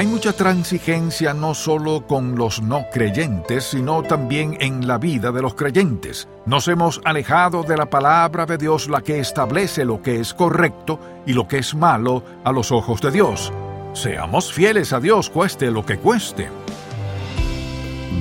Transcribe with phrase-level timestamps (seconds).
[0.00, 5.42] Hay mucha transigencia no solo con los no creyentes, sino también en la vida de
[5.42, 6.26] los creyentes.
[6.46, 10.98] Nos hemos alejado de la palabra de Dios, la que establece lo que es correcto
[11.26, 13.52] y lo que es malo a los ojos de Dios.
[13.92, 16.48] Seamos fieles a Dios, cueste lo que cueste.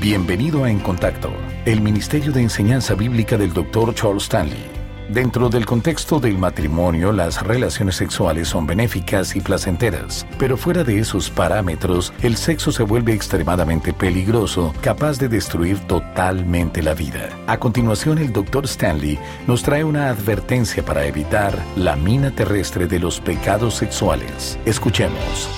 [0.02, 1.32] Bienvenido a En Contacto,
[1.64, 3.96] el Ministerio de Enseñanza Bíblica del Dr.
[3.96, 4.79] Charles Stanley.
[5.10, 11.00] Dentro del contexto del matrimonio, las relaciones sexuales son benéficas y placenteras, pero fuera de
[11.00, 17.28] esos parámetros, el sexo se vuelve extremadamente peligroso, capaz de destruir totalmente la vida.
[17.48, 18.66] A continuación, el Dr.
[18.66, 19.18] Stanley
[19.48, 24.60] nos trae una advertencia para evitar la mina terrestre de los pecados sexuales.
[24.66, 25.50] Escuchemos.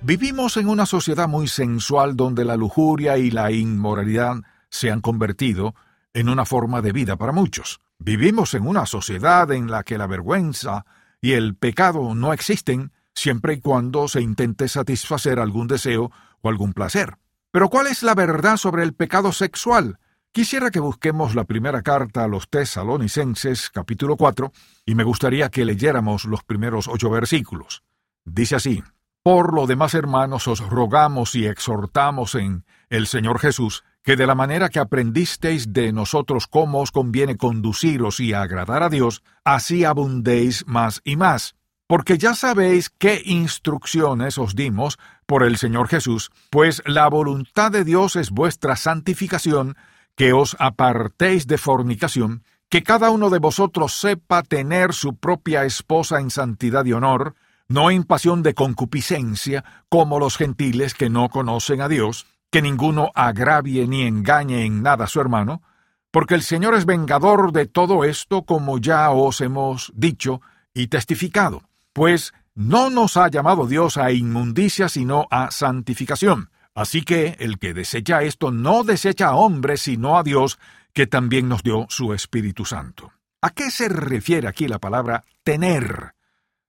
[0.00, 4.38] Vivimos en una sociedad muy sensual donde la lujuria y la inmoralidad
[4.70, 5.76] se han convertido
[6.14, 7.80] en una forma de vida para muchos.
[7.98, 10.84] Vivimos en una sociedad en la que la vergüenza
[11.20, 16.72] y el pecado no existen siempre y cuando se intente satisfacer algún deseo o algún
[16.72, 17.16] placer.
[17.50, 19.98] Pero ¿cuál es la verdad sobre el pecado sexual?
[20.32, 24.50] Quisiera que busquemos la primera carta a los tesalonicenses capítulo 4
[24.86, 27.82] y me gustaría que leyéramos los primeros ocho versículos.
[28.24, 28.82] Dice así,
[29.22, 34.34] Por lo demás hermanos os rogamos y exhortamos en el Señor Jesús que de la
[34.34, 40.66] manera que aprendisteis de nosotros cómo os conviene conduciros y agradar a Dios, así abundéis
[40.66, 41.54] más y más.
[41.86, 47.84] Porque ya sabéis qué instrucciones os dimos por el Señor Jesús, pues la voluntad de
[47.84, 49.76] Dios es vuestra santificación,
[50.16, 56.20] que os apartéis de fornicación, que cada uno de vosotros sepa tener su propia esposa
[56.20, 57.34] en santidad y honor,
[57.68, 63.10] no en pasión de concupiscencia, como los gentiles que no conocen a Dios, que ninguno
[63.14, 65.62] agravie ni engañe en nada a su hermano,
[66.10, 70.42] porque el Señor es vengador de todo esto, como ya os hemos dicho
[70.74, 71.62] y testificado,
[71.94, 76.50] pues no nos ha llamado Dios a inmundicia, sino a santificación.
[76.74, 80.58] Así que el que desecha esto no desecha a hombres, sino a Dios,
[80.92, 83.12] que también nos dio su Espíritu Santo.
[83.40, 86.14] ¿A qué se refiere aquí la palabra tener?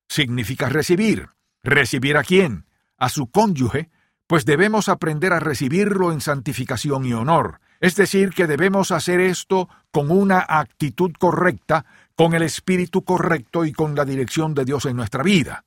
[0.07, 1.27] Significa recibir.
[1.61, 2.67] ¿Recibir a quién?
[2.97, 3.89] A su cónyuge,
[4.27, 9.67] pues debemos aprender a recibirlo en santificación y honor, es decir, que debemos hacer esto
[9.91, 11.85] con una actitud correcta,
[12.15, 15.65] con el espíritu correcto y con la dirección de Dios en nuestra vida.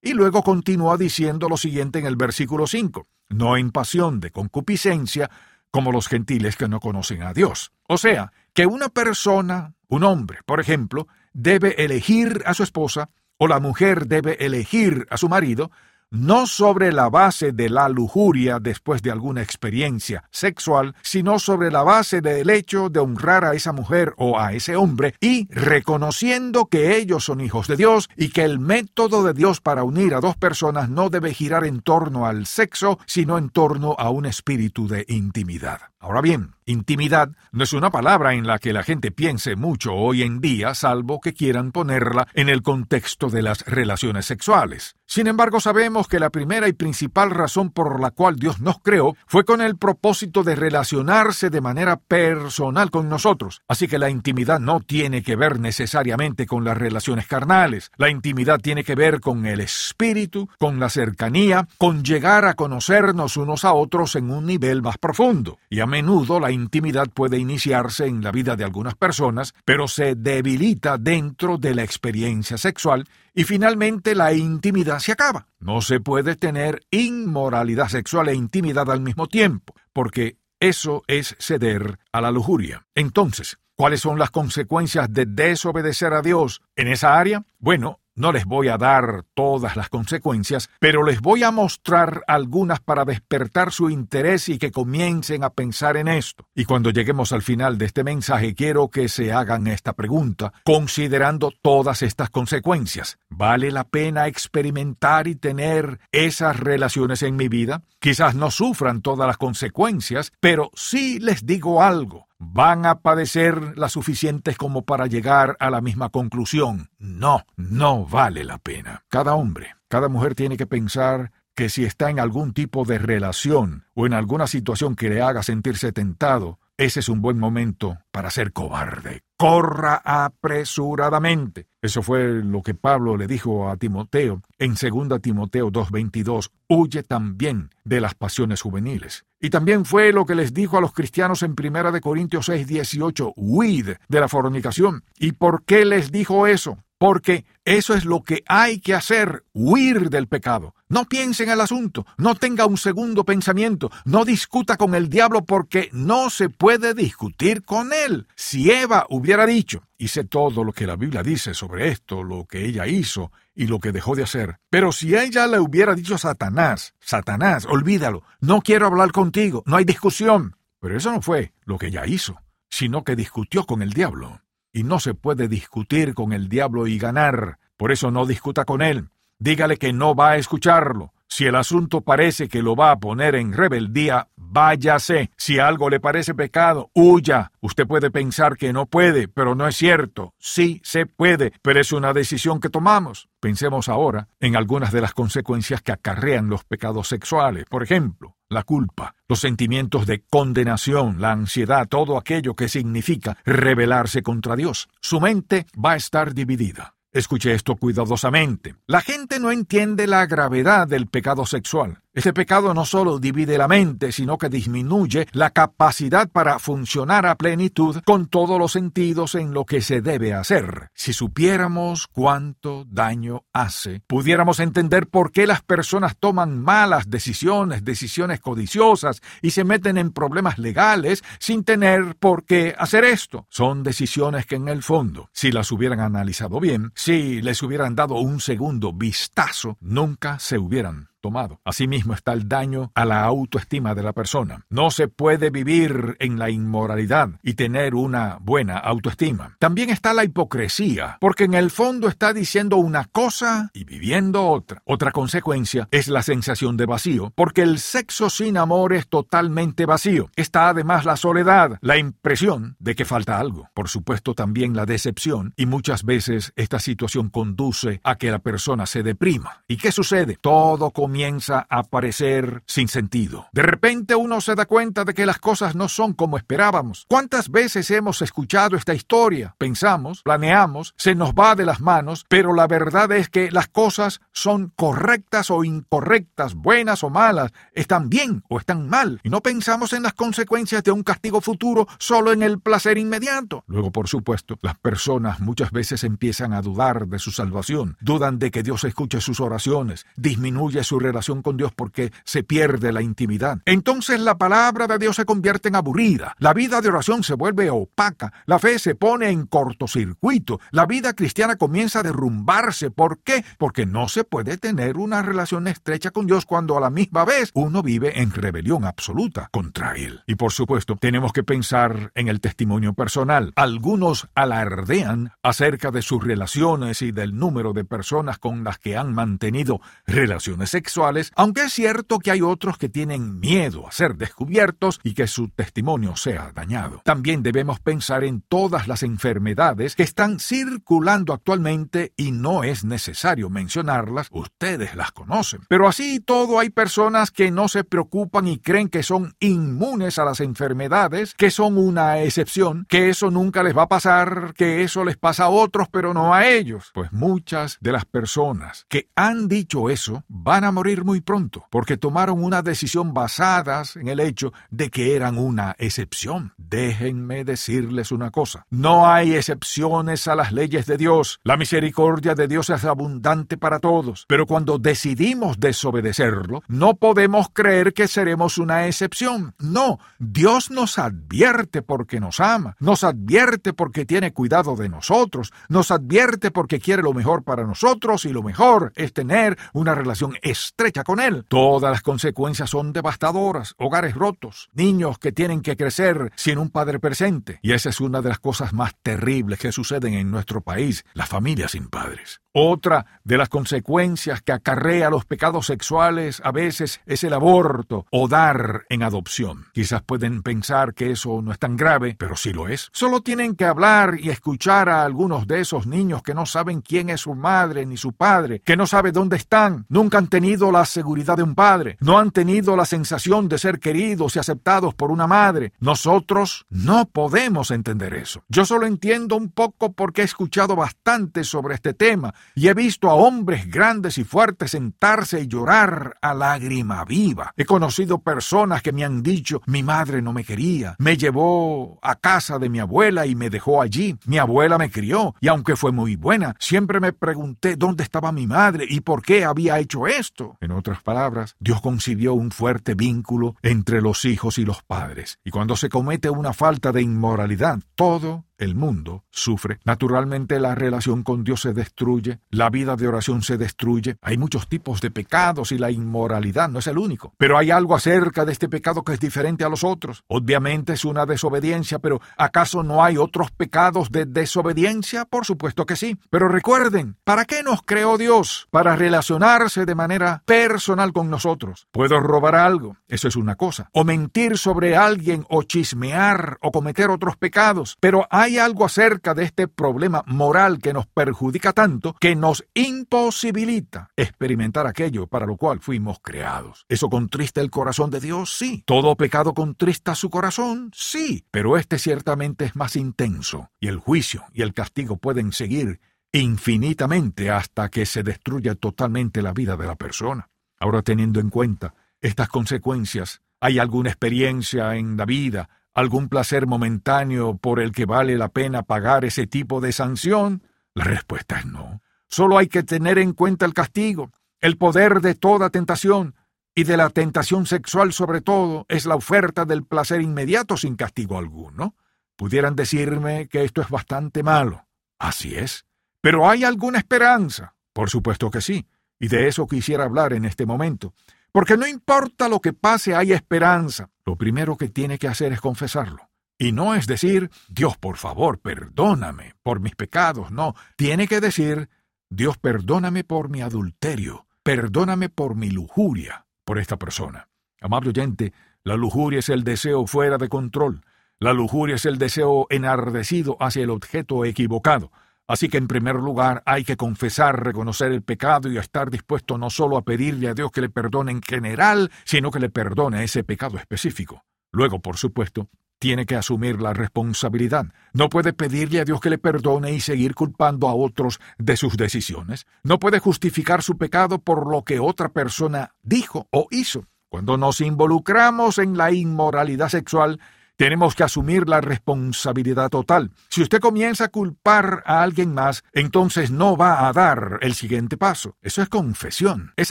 [0.00, 5.30] Y luego continúa diciendo lo siguiente en el versículo 5, no en pasión de concupiscencia,
[5.70, 7.72] como los gentiles que no conocen a Dios.
[7.88, 13.48] O sea, que una persona, un hombre, por ejemplo, debe elegir a su esposa, o
[13.48, 15.70] la mujer debe elegir a su marido,
[16.10, 21.82] no sobre la base de la lujuria después de alguna experiencia sexual, sino sobre la
[21.82, 26.96] base del hecho de honrar a esa mujer o a ese hombre y reconociendo que
[26.96, 30.36] ellos son hijos de Dios y que el método de Dios para unir a dos
[30.36, 35.04] personas no debe girar en torno al sexo, sino en torno a un espíritu de
[35.08, 35.80] intimidad.
[35.98, 40.22] Ahora bien, intimidad no es una palabra en la que la gente piense mucho hoy
[40.22, 44.94] en día, salvo que quieran ponerla en el contexto de las relaciones sexuales.
[45.08, 49.16] Sin embargo, sabemos que la primera y principal razón por la cual Dios nos creó
[49.28, 53.62] fue con el propósito de relacionarse de manera personal con nosotros.
[53.68, 57.92] Así que la intimidad no tiene que ver necesariamente con las relaciones carnales.
[57.96, 63.36] La intimidad tiene que ver con el espíritu, con la cercanía, con llegar a conocernos
[63.36, 65.58] unos a otros en un nivel más profundo.
[65.70, 70.16] Y a menudo la intimidad puede iniciarse en la vida de algunas personas, pero se
[70.16, 75.46] debilita dentro de la experiencia sexual y finalmente la intimidad se acaba.
[75.60, 81.98] No se puede tener inmoralidad sexual e intimidad al mismo tiempo, porque eso es ceder
[82.12, 82.86] a la lujuria.
[82.94, 87.44] Entonces, ¿cuáles son las consecuencias de desobedecer a Dios en esa área?
[87.58, 92.80] Bueno, no les voy a dar todas las consecuencias, pero les voy a mostrar algunas
[92.80, 96.48] para despertar su interés y que comiencen a pensar en esto.
[96.54, 101.52] Y cuando lleguemos al final de este mensaje quiero que se hagan esta pregunta, considerando
[101.62, 103.18] todas estas consecuencias.
[103.28, 107.82] ¿Vale la pena experimentar y tener esas relaciones en mi vida?
[108.00, 113.92] Quizás no sufran todas las consecuencias, pero sí les digo algo van a padecer las
[113.92, 116.90] suficientes como para llegar a la misma conclusión.
[116.98, 119.04] No, no vale la pena.
[119.08, 123.86] Cada hombre, cada mujer tiene que pensar que si está en algún tipo de relación
[123.94, 128.30] o en alguna situación que le haga sentirse tentado, ese es un buen momento para
[128.30, 129.22] ser cobarde.
[129.38, 131.68] Corra apresuradamente.
[131.80, 136.50] Eso fue lo que Pablo le dijo a Timoteo en 2 Timoteo 2.22.
[136.68, 139.24] Huye también de las pasiones juveniles.
[139.40, 143.32] Y también fue lo que les dijo a los cristianos en 1 Corintios 6.18.
[143.36, 145.04] Huid de la fornicación.
[145.18, 146.78] ¿Y por qué les dijo eso?
[147.06, 150.74] Porque eso es lo que hay que hacer, huir del pecado.
[150.88, 155.44] No piense en el asunto, no tenga un segundo pensamiento, no discuta con el diablo
[155.44, 158.26] porque no se puede discutir con él.
[158.34, 162.66] Si Eva hubiera dicho, hice todo lo que la Biblia dice sobre esto, lo que
[162.66, 166.18] ella hizo y lo que dejó de hacer, pero si ella le hubiera dicho a
[166.18, 170.56] Satanás, Satanás, olvídalo, no quiero hablar contigo, no hay discusión.
[170.80, 174.40] Pero eso no fue lo que ella hizo, sino que discutió con el diablo.
[174.76, 177.58] Y no se puede discutir con el diablo y ganar.
[177.78, 179.08] Por eso no discuta con él.
[179.38, 181.14] Dígale que no va a escucharlo.
[181.28, 185.30] Si el asunto parece que lo va a poner en rebeldía, váyase.
[185.36, 187.52] Si algo le parece pecado, huya.
[187.60, 190.34] Usted puede pensar que no puede, pero no es cierto.
[190.38, 193.28] Sí se puede, pero es una decisión que tomamos.
[193.40, 197.64] Pensemos ahora en algunas de las consecuencias que acarrean los pecados sexuales.
[197.68, 204.22] Por ejemplo, la culpa, los sentimientos de condenación, la ansiedad, todo aquello que significa rebelarse
[204.22, 204.88] contra Dios.
[205.00, 206.95] Su mente va a estar dividida.
[207.16, 208.74] Escuche esto cuidadosamente.
[208.86, 212.02] La gente no entiende la gravedad del pecado sexual.
[212.16, 217.34] Este pecado no solo divide la mente, sino que disminuye la capacidad para funcionar a
[217.34, 220.88] plenitud con todos los sentidos en lo que se debe hacer.
[220.94, 228.40] Si supiéramos cuánto daño hace, pudiéramos entender por qué las personas toman malas decisiones, decisiones
[228.40, 233.46] codiciosas y se meten en problemas legales sin tener por qué hacer esto.
[233.50, 238.14] Son decisiones que en el fondo, si las hubieran analizado bien, si les hubieran dado
[238.14, 241.58] un segundo vistazo, nunca se hubieran tomado.
[241.64, 244.64] Asimismo está el daño a la autoestima de la persona.
[244.70, 249.56] No se puede vivir en la inmoralidad y tener una buena autoestima.
[249.58, 254.82] También está la hipocresía, porque en el fondo está diciendo una cosa y viviendo otra.
[254.84, 260.30] Otra consecuencia es la sensación de vacío, porque el sexo sin amor es totalmente vacío.
[260.36, 263.68] Está además la soledad, la impresión de que falta algo.
[263.74, 268.86] Por supuesto también la decepción y muchas veces esta situación conduce a que la persona
[268.86, 269.64] se deprima.
[269.66, 270.38] ¿Y qué sucede?
[270.40, 273.46] Todo comienza a parecer sin sentido.
[273.52, 277.06] De repente uno se da cuenta de que las cosas no son como esperábamos.
[277.08, 279.54] ¿Cuántas veces hemos escuchado esta historia?
[279.58, 284.20] Pensamos, planeamos, se nos va de las manos, pero la verdad es que las cosas
[284.32, 289.92] son correctas o incorrectas, buenas o malas, están bien o están mal, y no pensamos
[289.92, 293.64] en las consecuencias de un castigo futuro solo en el placer inmediato.
[293.66, 298.50] Luego, por supuesto, las personas muchas veces empiezan a dudar de su salvación, dudan de
[298.50, 303.58] que Dios escuche sus oraciones, disminuye su relación con Dios porque se pierde la intimidad.
[303.64, 307.70] Entonces la palabra de Dios se convierte en aburrida, la vida de oración se vuelve
[307.70, 312.90] opaca, la fe se pone en cortocircuito, la vida cristiana comienza a derrumbarse.
[312.90, 313.44] ¿Por qué?
[313.58, 317.50] Porque no se puede tener una relación estrecha con Dios cuando a la misma vez
[317.54, 320.22] uno vive en rebelión absoluta contra Él.
[320.26, 323.52] Y por supuesto, tenemos que pensar en el testimonio personal.
[323.56, 329.14] Algunos alardean acerca de sus relaciones y del número de personas con las que han
[329.14, 330.85] mantenido relaciones sexuales
[331.34, 335.48] aunque es cierto que hay otros que tienen miedo a ser descubiertos y que su
[335.48, 337.00] testimonio sea dañado.
[337.04, 343.50] También debemos pensar en todas las enfermedades que están circulando actualmente y no es necesario
[343.50, 345.60] mencionarlas, ustedes las conocen.
[345.68, 350.24] Pero así todo hay personas que no se preocupan y creen que son inmunes a
[350.24, 355.04] las enfermedades, que son una excepción, que eso nunca les va a pasar, que eso
[355.04, 356.90] les pasa a otros pero no a ellos.
[356.94, 361.96] Pues muchas de las personas que han dicho eso van a morir muy pronto, porque
[361.96, 366.52] tomaron una decisión basadas en el hecho de que eran una excepción.
[366.58, 371.40] Déjenme decirles una cosa, no hay excepciones a las leyes de Dios.
[371.44, 377.94] La misericordia de Dios es abundante para todos, pero cuando decidimos desobedecerlo, no podemos creer
[377.94, 379.54] que seremos una excepción.
[379.58, 385.90] No, Dios nos advierte porque nos ama, nos advierte porque tiene cuidado de nosotros, nos
[385.90, 390.34] advierte porque quiere lo mejor para nosotros y lo mejor es tener una relación
[390.66, 391.44] estrecha con Él.
[391.48, 396.98] Todas las consecuencias son devastadoras, hogares rotos, niños que tienen que crecer sin un padre
[396.98, 397.58] presente.
[397.62, 401.28] Y esa es una de las cosas más terribles que suceden en nuestro país, las
[401.28, 402.40] familias sin padres.
[402.58, 408.28] Otra de las consecuencias que acarrea los pecados sexuales a veces es el aborto o
[408.28, 409.66] dar en adopción.
[409.74, 412.88] Quizás pueden pensar que eso no es tan grave, pero sí lo es.
[412.92, 417.10] Solo tienen que hablar y escuchar a algunos de esos niños que no saben quién
[417.10, 420.72] es su madre ni su padre, que no sabe dónde están, nunca han tenido tenido
[420.72, 424.94] la seguridad de un padre, no han tenido la sensación de ser queridos y aceptados
[424.94, 425.74] por una madre.
[425.80, 428.42] Nosotros no podemos entender eso.
[428.48, 433.10] Yo solo entiendo un poco porque he escuchado bastante sobre este tema y he visto
[433.10, 437.52] a hombres grandes y fuertes sentarse y llorar a lágrima viva.
[437.54, 442.14] He conocido personas que me han dicho, mi madre no me quería, me llevó a
[442.14, 444.16] casa de mi abuela y me dejó allí.
[444.24, 448.46] Mi abuela me crió y aunque fue muy buena, siempre me pregunté dónde estaba mi
[448.46, 450.45] madre y por qué había hecho esto.
[450.60, 455.38] En otras palabras, Dios concibió un fuerte vínculo entre los hijos y los padres.
[455.44, 459.78] Y cuando se comete una falta de inmoralidad, todo el mundo sufre.
[459.84, 464.16] Naturalmente la relación con Dios se destruye, la vida de oración se destruye.
[464.22, 467.34] Hay muchos tipos de pecados y la inmoralidad no es el único.
[467.36, 470.24] Pero hay algo acerca de este pecado que es diferente a los otros.
[470.28, 475.24] Obviamente es una desobediencia, pero ¿acaso no hay otros pecados de desobediencia?
[475.24, 476.18] Por supuesto que sí.
[476.30, 478.68] Pero recuerden, ¿para qué nos creó Dios?
[478.70, 481.86] Para relacionarse de manera personal con nosotros.
[481.90, 483.88] Puedo robar algo, eso es una cosa.
[483.92, 487.96] O mentir sobre alguien, o chismear, o cometer otros pecados.
[488.00, 494.10] Pero hay algo acerca de este problema moral que nos perjudica tanto que nos imposibilita
[494.16, 496.84] experimentar aquello para lo cual fuimos creados.
[496.88, 498.56] ¿Eso contrista el corazón de Dios?
[498.56, 498.82] Sí.
[498.86, 500.90] ¿Todo pecado contrista su corazón?
[500.94, 501.44] Sí.
[501.50, 506.00] Pero este ciertamente es más intenso y el juicio y el castigo pueden seguir
[506.32, 510.48] infinitamente hasta que se destruya totalmente la vida de la persona.
[510.78, 517.56] Ahora teniendo en cuenta estas consecuencias, ¿hay alguna experiencia en la vida algún placer momentáneo
[517.56, 520.62] por el que vale la pena pagar ese tipo de sanción?
[520.94, 522.02] La respuesta es no.
[522.28, 524.30] Solo hay que tener en cuenta el castigo,
[524.60, 526.34] el poder de toda tentación,
[526.78, 531.38] y de la tentación sexual sobre todo, es la oferta del placer inmediato sin castigo
[531.38, 531.96] alguno.
[532.36, 534.86] Pudieran decirme que esto es bastante malo.
[535.18, 535.85] Así es.
[536.26, 537.76] Pero ¿hay alguna esperanza?
[537.92, 538.84] Por supuesto que sí,
[539.20, 541.14] y de eso quisiera hablar en este momento.
[541.52, 544.10] Porque no importa lo que pase, hay esperanza.
[544.24, 546.28] Lo primero que tiene que hacer es confesarlo.
[546.58, 550.50] Y no es decir, Dios, por favor, perdóname por mis pecados.
[550.50, 551.88] No, tiene que decir,
[552.28, 557.50] Dios, perdóname por mi adulterio, perdóname por mi lujuria, por esta persona.
[557.80, 558.52] Amable oyente,
[558.82, 561.04] la lujuria es el deseo fuera de control.
[561.38, 565.12] La lujuria es el deseo enardecido hacia el objeto equivocado.
[565.48, 569.70] Así que en primer lugar hay que confesar, reconocer el pecado y estar dispuesto no
[569.70, 573.44] solo a pedirle a Dios que le perdone en general, sino que le perdone ese
[573.44, 574.44] pecado específico.
[574.72, 577.86] Luego, por supuesto, tiene que asumir la responsabilidad.
[578.12, 581.96] No puede pedirle a Dios que le perdone y seguir culpando a otros de sus
[581.96, 582.66] decisiones.
[582.82, 587.06] No puede justificar su pecado por lo que otra persona dijo o hizo.
[587.28, 590.40] Cuando nos involucramos en la inmoralidad sexual,
[590.76, 593.30] tenemos que asumir la responsabilidad total.
[593.48, 598.16] Si usted comienza a culpar a alguien más, entonces no va a dar el siguiente
[598.16, 598.56] paso.
[598.62, 599.90] Eso es confesión, es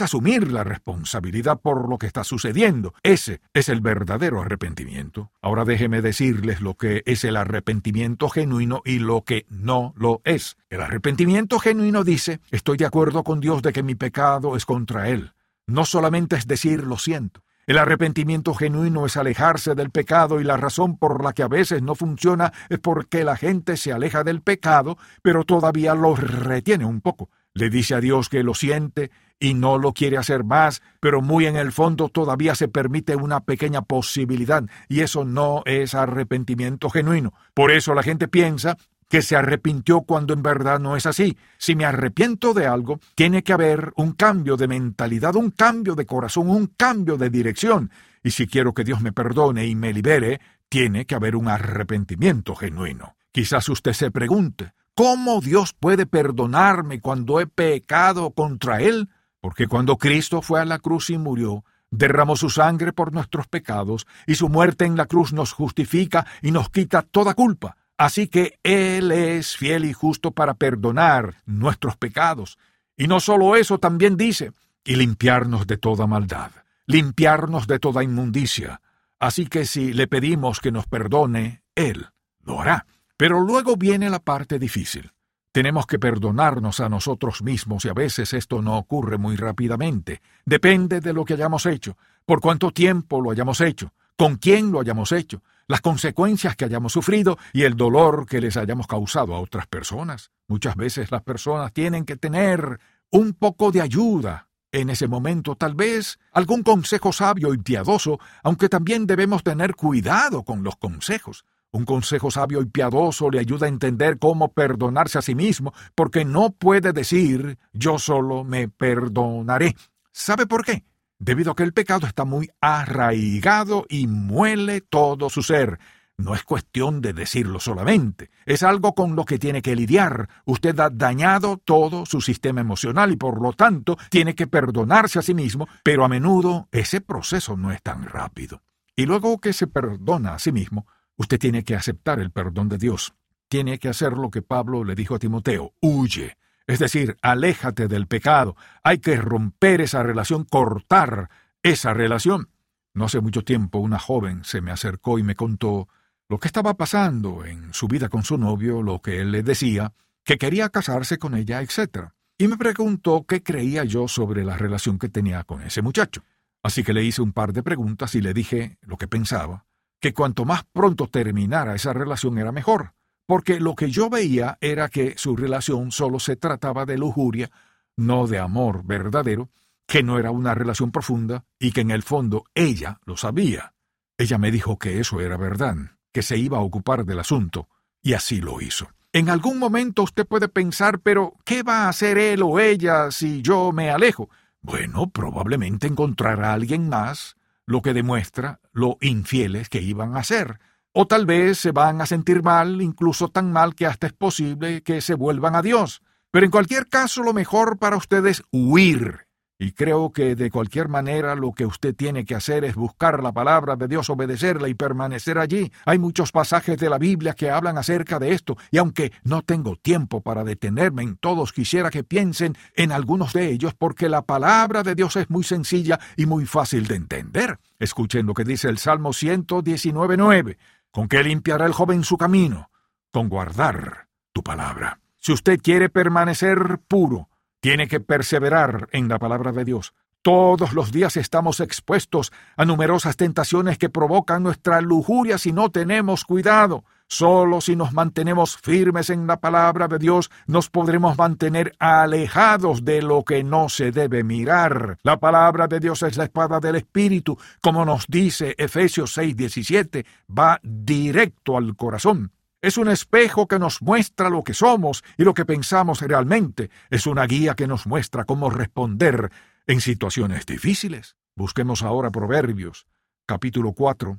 [0.00, 2.94] asumir la responsabilidad por lo que está sucediendo.
[3.02, 5.30] Ese es el verdadero arrepentimiento.
[5.42, 10.56] Ahora déjeme decirles lo que es el arrepentimiento genuino y lo que no lo es.
[10.70, 15.08] El arrepentimiento genuino dice, estoy de acuerdo con Dios de que mi pecado es contra
[15.08, 15.32] Él.
[15.66, 20.56] No solamente es decir lo siento, el arrepentimiento genuino es alejarse del pecado y la
[20.56, 24.40] razón por la que a veces no funciona es porque la gente se aleja del
[24.40, 27.28] pecado, pero todavía lo retiene un poco.
[27.54, 31.46] Le dice a Dios que lo siente y no lo quiere hacer más, pero muy
[31.46, 37.34] en el fondo todavía se permite una pequeña posibilidad, y eso no es arrepentimiento genuino.
[37.52, 38.76] Por eso la gente piensa
[39.08, 41.36] que se arrepintió cuando en verdad no es así.
[41.58, 46.06] Si me arrepiento de algo, tiene que haber un cambio de mentalidad, un cambio de
[46.06, 47.90] corazón, un cambio de dirección.
[48.22, 52.54] Y si quiero que Dios me perdone y me libere, tiene que haber un arrepentimiento
[52.54, 53.16] genuino.
[53.30, 59.08] Quizás usted se pregunte, ¿cómo Dios puede perdonarme cuando he pecado contra Él?
[59.40, 64.06] Porque cuando Cristo fue a la cruz y murió, derramó su sangre por nuestros pecados,
[64.26, 67.76] y su muerte en la cruz nos justifica y nos quita toda culpa.
[67.98, 72.58] Así que Él es fiel y justo para perdonar nuestros pecados.
[72.96, 74.52] Y no solo eso, también dice,
[74.84, 76.50] y limpiarnos de toda maldad,
[76.86, 78.80] limpiarnos de toda inmundicia.
[79.18, 82.06] Así que si le pedimos que nos perdone, Él
[82.42, 82.86] lo hará.
[83.16, 85.12] Pero luego viene la parte difícil.
[85.52, 90.20] Tenemos que perdonarnos a nosotros mismos y a veces esto no ocurre muy rápidamente.
[90.44, 94.80] Depende de lo que hayamos hecho, por cuánto tiempo lo hayamos hecho, con quién lo
[94.80, 99.40] hayamos hecho, las consecuencias que hayamos sufrido y el dolor que les hayamos causado a
[99.40, 100.30] otras personas.
[100.48, 102.78] Muchas veces las personas tienen que tener
[103.10, 108.68] un poco de ayuda en ese momento, tal vez algún consejo sabio y piadoso, aunque
[108.68, 111.44] también debemos tener cuidado con los consejos.
[111.70, 116.24] Un consejo sabio y piadoso le ayuda a entender cómo perdonarse a sí mismo, porque
[116.24, 119.76] no puede decir yo solo me perdonaré.
[120.12, 120.84] ¿Sabe por qué?
[121.18, 125.78] Debido a que el pecado está muy arraigado y muele todo su ser.
[126.18, 130.30] No es cuestión de decirlo solamente, es algo con lo que tiene que lidiar.
[130.46, 135.22] Usted ha dañado todo su sistema emocional y por lo tanto tiene que perdonarse a
[135.22, 138.62] sí mismo, pero a menudo ese proceso no es tan rápido.
[138.94, 142.78] Y luego que se perdona a sí mismo, usted tiene que aceptar el perdón de
[142.78, 143.14] Dios.
[143.48, 146.38] Tiene que hacer lo que Pablo le dijo a Timoteo, huye.
[146.66, 148.56] Es decir, aléjate del pecado.
[148.82, 151.30] Hay que romper esa relación, cortar
[151.62, 152.50] esa relación.
[152.92, 155.88] No hace mucho tiempo una joven se me acercó y me contó
[156.28, 159.92] lo que estaba pasando en su vida con su novio, lo que él le decía,
[160.24, 162.08] que quería casarse con ella, etc.
[162.36, 166.24] Y me preguntó qué creía yo sobre la relación que tenía con ese muchacho.
[166.64, 169.66] Así que le hice un par de preguntas y le dije lo que pensaba,
[170.00, 172.95] que cuanto más pronto terminara esa relación era mejor,
[173.26, 177.50] porque lo que yo veía era que su relación solo se trataba de lujuria,
[177.96, 179.50] no de amor verdadero,
[179.86, 183.74] que no era una relación profunda y que en el fondo ella lo sabía.
[184.18, 185.76] Ella me dijo que eso era verdad,
[186.12, 187.68] que se iba a ocupar del asunto,
[188.02, 188.88] y así lo hizo.
[189.12, 193.42] En algún momento usted puede pensar, pero ¿qué va a hacer él o ella si
[193.42, 194.28] yo me alejo?
[194.60, 200.60] Bueno, probablemente encontrará a alguien más, lo que demuestra lo infieles que iban a ser.
[200.98, 204.82] O tal vez se van a sentir mal, incluso tan mal que hasta es posible
[204.82, 206.00] que se vuelvan a Dios.
[206.30, 209.26] Pero en cualquier caso, lo mejor para ustedes es huir
[209.58, 213.32] y creo que de cualquier manera lo que usted tiene que hacer es buscar la
[213.32, 215.72] palabra de Dios, obedecerla y permanecer allí.
[215.86, 219.76] Hay muchos pasajes de la Biblia que hablan acerca de esto, y aunque no tengo
[219.76, 224.82] tiempo para detenerme en todos, quisiera que piensen en algunos de ellos porque la palabra
[224.82, 227.58] de Dios es muy sencilla y muy fácil de entender.
[227.78, 230.56] Escuchen lo que dice el Salmo 119.9.
[230.96, 232.70] ¿Con qué limpiará el joven su camino?
[233.12, 234.98] Con guardar tu palabra.
[235.18, 237.28] Si usted quiere permanecer puro,
[237.60, 239.92] tiene que perseverar en la palabra de Dios.
[240.22, 246.24] Todos los días estamos expuestos a numerosas tentaciones que provocan nuestra lujuria si no tenemos
[246.24, 246.86] cuidado.
[247.08, 253.00] Solo si nos mantenemos firmes en la palabra de Dios nos podremos mantener alejados de
[253.00, 254.98] lo que no se debe mirar.
[255.04, 260.58] La palabra de Dios es la espada del Espíritu, como nos dice Efesios 6:17, va
[260.64, 262.32] directo al corazón.
[262.60, 266.70] Es un espejo que nos muestra lo que somos y lo que pensamos realmente.
[266.90, 269.30] Es una guía que nos muestra cómo responder
[269.68, 271.14] en situaciones difíciles.
[271.36, 272.88] Busquemos ahora Proverbios,
[273.26, 274.18] capítulo 4,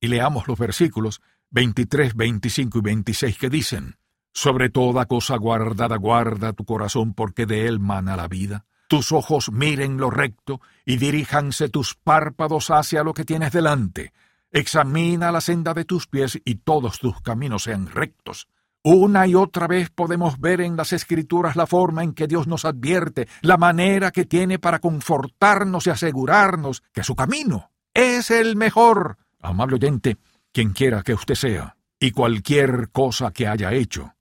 [0.00, 1.20] y leamos los versículos
[1.50, 3.96] 23, 25 y 26 que dicen,
[4.32, 8.66] Sobre toda cosa guardada guarda tu corazón porque de él mana la vida.
[8.88, 14.12] Tus ojos miren lo recto y diríjanse tus párpados hacia lo que tienes delante
[14.50, 18.48] Examina la senda de tus pies y todos tus caminos sean rectos.
[18.82, 22.64] Una y otra vez podemos ver en las Escrituras la forma en que Dios nos
[22.64, 29.18] advierte, la manera que tiene para confortarnos y asegurarnos que su camino es el mejor.
[29.42, 30.16] Amable oyente,
[30.52, 34.14] quien quiera que usted sea, y cualquier cosa que haya hecho,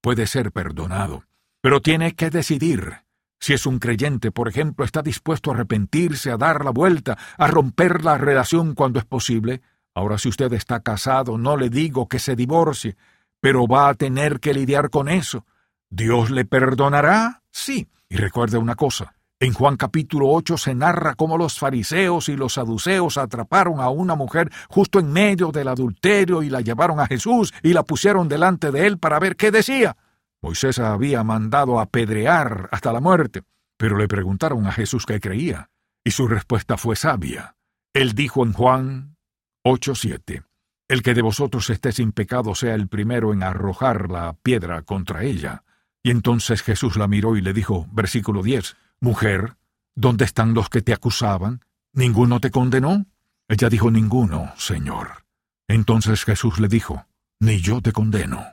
[0.00, 1.24] puede ser perdonado,
[1.60, 3.04] pero tiene que decidir
[3.44, 7.46] si es un creyente, por ejemplo, está dispuesto a arrepentirse, a dar la vuelta, a
[7.46, 9.60] romper la relación cuando es posible,
[9.94, 12.96] ahora si usted está casado, no le digo que se divorcie,
[13.40, 15.44] pero va a tener que lidiar con eso.
[15.90, 17.42] ¿Dios le perdonará?
[17.50, 17.86] Sí.
[18.08, 22.54] Y recuerde una cosa, en Juan capítulo 8 se narra cómo los fariseos y los
[22.54, 27.52] saduceos atraparon a una mujer justo en medio del adulterio y la llevaron a Jesús
[27.62, 29.96] y la pusieron delante de él para ver qué decía.
[30.40, 33.42] Moisés había mandado apedrear hasta la muerte,
[33.76, 35.70] pero le preguntaron a Jesús qué creía,
[36.04, 37.56] y su respuesta fue sabia.
[37.92, 39.16] Él dijo en Juan
[39.64, 40.44] 8:7,
[40.88, 45.24] El que de vosotros esté sin pecado sea el primero en arrojar la piedra contra
[45.24, 45.64] ella.
[46.02, 49.56] Y entonces Jesús la miró y le dijo, versículo 10, Mujer,
[49.94, 51.60] ¿dónde están los que te acusaban?
[51.92, 53.06] ¿Ninguno te condenó?
[53.48, 55.24] Ella dijo, Ninguno, Señor.
[55.68, 57.06] Entonces Jesús le dijo,
[57.40, 58.44] Ni yo te condeno.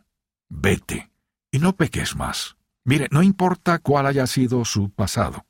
[0.49, 1.11] Vete
[1.51, 2.57] y no peques más.
[2.83, 5.45] Mire, no importa cuál haya sido su pasado.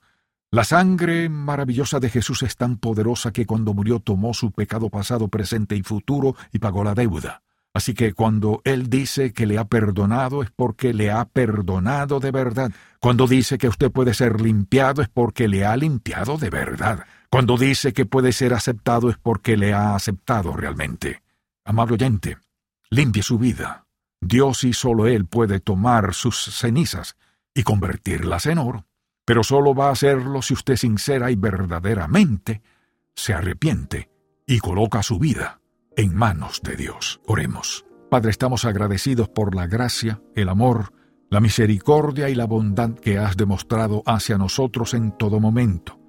[0.51, 5.29] La sangre maravillosa de Jesús es tan poderosa que cuando murió tomó su pecado pasado,
[5.29, 7.41] presente y futuro y pagó la deuda.
[7.73, 12.31] Así que cuando Él dice que le ha perdonado es porque le ha perdonado de
[12.31, 12.71] verdad.
[12.99, 17.05] Cuando dice que usted puede ser limpiado es porque le ha limpiado de verdad.
[17.29, 21.21] Cuando dice que puede ser aceptado es porque le ha aceptado realmente.
[21.63, 22.37] Amable oyente,
[22.89, 23.85] limpie su vida.
[24.19, 27.15] Dios y solo Él puede tomar sus cenizas
[27.53, 28.85] y convertirlas en oro,
[29.25, 32.61] pero solo va a hacerlo si usted sincera y verdaderamente
[33.15, 34.09] se arrepiente
[34.45, 35.60] y coloca su vida
[36.01, 37.21] en manos de Dios.
[37.27, 37.85] Oremos.
[38.09, 40.93] Padre, estamos agradecidos por la gracia, el amor,
[41.29, 45.99] la misericordia y la bondad que has demostrado hacia nosotros en todo momento.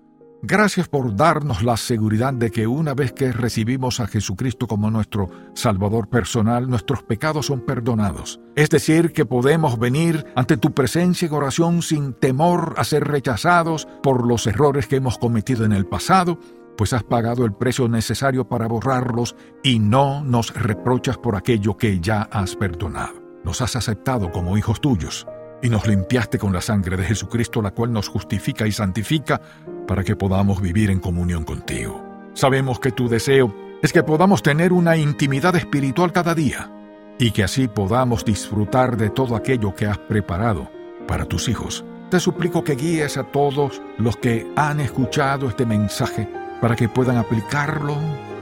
[0.44, 5.30] Gracias por darnos la seguridad de que una vez que recibimos a Jesucristo como nuestro
[5.54, 8.40] Salvador personal, nuestros pecados son perdonados.
[8.56, 13.86] Es decir, que podemos venir ante tu presencia en oración sin temor a ser rechazados
[14.02, 16.40] por los errores que hemos cometido en el pasado,
[16.76, 22.00] pues has pagado el precio necesario para borrarlos y no nos reprochas por aquello que
[22.00, 23.14] ya has perdonado.
[23.44, 25.26] Nos has aceptado como hijos tuyos
[25.62, 29.40] y nos limpiaste con la sangre de Jesucristo, la cual nos justifica y santifica
[29.86, 32.04] para que podamos vivir en comunión contigo.
[32.34, 36.70] Sabemos que tu deseo es que podamos tener una intimidad espiritual cada día
[37.18, 40.70] y que así podamos disfrutar de todo aquello que has preparado
[41.06, 41.84] para tus hijos.
[42.10, 46.28] Te suplico que guíes a todos los que han escuchado este mensaje
[46.62, 47.96] para que puedan aplicarlo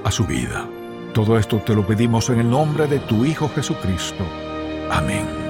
[0.05, 0.69] a su vida.
[1.15, 4.25] Todo esto te lo pedimos en el nombre de tu Hijo Jesucristo.
[4.91, 5.41] Amén.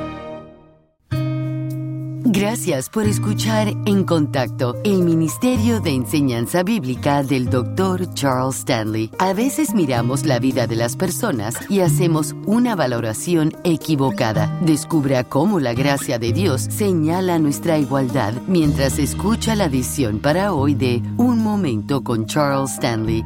[2.32, 8.14] Gracias por escuchar En Contacto, el Ministerio de Enseñanza Bíblica del Dr.
[8.14, 9.10] Charles Stanley.
[9.18, 14.56] A veces miramos la vida de las personas y hacemos una valoración equivocada.
[14.60, 20.74] Descubra cómo la gracia de Dios señala nuestra igualdad mientras escucha la edición para hoy
[20.74, 23.24] de Un Momento con Charles Stanley.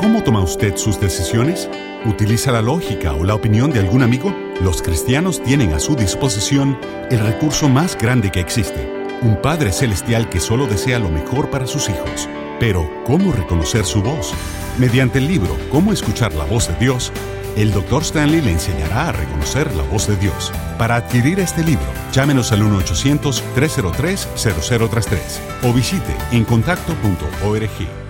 [0.00, 1.68] ¿Cómo toma usted sus decisiones?
[2.06, 4.34] ¿Utiliza la lógica o la opinión de algún amigo?
[4.62, 6.78] Los cristianos tienen a su disposición
[7.10, 11.66] el recurso más grande que existe, un Padre Celestial que solo desea lo mejor para
[11.66, 12.30] sus hijos.
[12.58, 14.32] Pero, ¿cómo reconocer su voz?
[14.78, 17.12] Mediante el libro Cómo escuchar la voz de Dios,
[17.58, 18.00] el Dr.
[18.00, 20.50] Stanley le enseñará a reconocer la voz de Dios.
[20.78, 25.18] Para adquirir este libro, llámenos al 1-800-303-0033
[25.64, 28.09] o visite encontacto.org.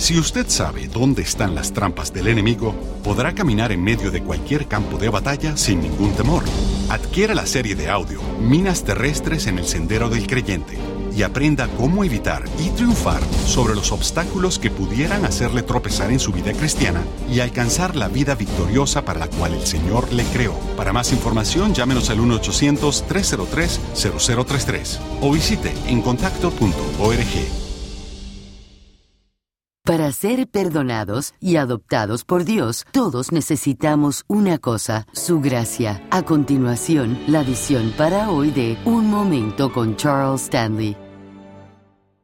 [0.00, 4.66] Si usted sabe dónde están las trampas del enemigo, podrá caminar en medio de cualquier
[4.66, 6.42] campo de batalla sin ningún temor.
[6.88, 10.78] Adquiera la serie de audio Minas Terrestres en el Sendero del Creyente
[11.14, 16.32] y aprenda cómo evitar y triunfar sobre los obstáculos que pudieran hacerle tropezar en su
[16.32, 20.54] vida cristiana y alcanzar la vida victoriosa para la cual el Señor le creó.
[20.78, 27.59] Para más información, llámenos al 1-800-303-0033 o visite encontacto.org.
[29.84, 36.06] Para ser perdonados y adoptados por Dios, todos necesitamos una cosa, su gracia.
[36.10, 41.09] A continuación, la visión para hoy de Un Momento con Charles Stanley.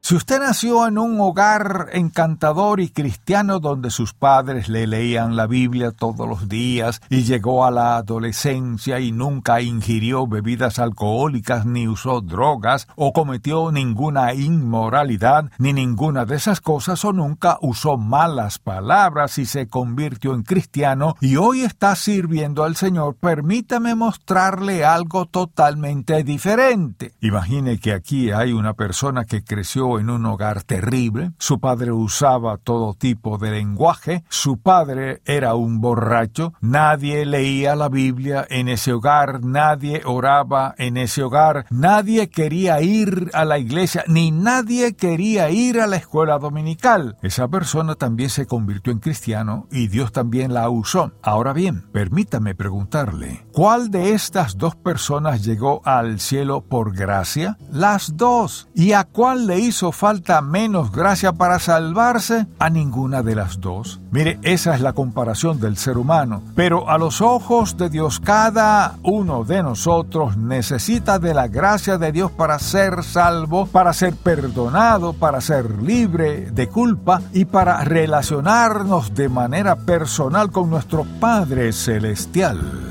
[0.07, 5.49] Si usted nació en un hogar encantador y cristiano donde sus padres le leían la
[5.49, 11.88] Biblia todos los días y llegó a la adolescencia y nunca ingirió bebidas alcohólicas ni
[11.88, 18.61] usó drogas o cometió ninguna inmoralidad ni ninguna de esas cosas o nunca usó malas
[18.61, 25.27] palabras y se convirtió en cristiano y hoy está sirviendo al Señor, permítame mostrarle algo
[25.27, 27.12] totalmente diferente.
[27.23, 32.57] Imagine que aquí hay una persona que creció en un hogar terrible, su padre usaba
[32.57, 38.93] todo tipo de lenguaje, su padre era un borracho, nadie leía la Biblia en ese
[38.93, 45.51] hogar, nadie oraba en ese hogar, nadie quería ir a la iglesia, ni nadie quería
[45.51, 47.17] ir a la escuela dominical.
[47.23, 51.13] Esa persona también se convirtió en cristiano y Dios también la usó.
[51.23, 57.57] Ahora bien, permítame preguntarle, ¿cuál de estas dos personas llegó al cielo por gracia?
[57.71, 58.69] Las dos.
[58.75, 62.46] ¿Y a cuál le hizo falta menos gracia para salvarse?
[62.59, 64.01] A ninguna de las dos.
[64.11, 66.42] Mire, esa es la comparación del ser humano.
[66.55, 72.12] Pero a los ojos de Dios, cada uno de nosotros necesita de la gracia de
[72.12, 79.14] Dios para ser salvo, para ser perdonado, para ser libre de culpa y para relacionarnos
[79.14, 82.86] de manera personal con nuestro Padre Celestial.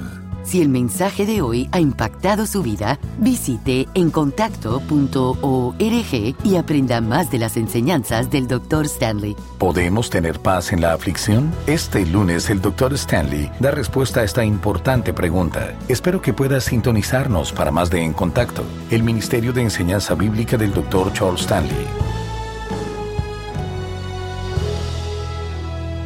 [0.46, 7.40] Si el mensaje de hoy ha impactado su vida, visite encontacto.org y aprenda más de
[7.40, 8.86] las enseñanzas del Dr.
[8.86, 9.36] Stanley.
[9.58, 11.52] ¿Podemos tener paz en la aflicción?
[11.66, 12.94] Este lunes el Dr.
[12.94, 15.74] Stanley da respuesta a esta importante pregunta.
[15.88, 20.74] Espero que pueda sintonizarnos para más de En Contacto, el Ministerio de Enseñanza Bíblica del
[20.74, 21.12] Dr.
[21.14, 22.05] Charles Stanley.